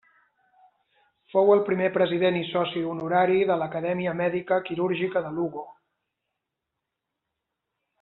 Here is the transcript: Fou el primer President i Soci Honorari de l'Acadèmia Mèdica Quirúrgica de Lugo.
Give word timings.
Fou 1.33 1.51
el 1.55 1.61
primer 1.67 1.89
President 1.99 2.39
i 2.39 2.41
Soci 2.49 2.83
Honorari 2.95 3.45
de 3.53 3.59
l'Acadèmia 3.63 4.17
Mèdica 4.25 4.61
Quirúrgica 4.73 5.27
de 5.31 5.37
Lugo. 5.41 5.67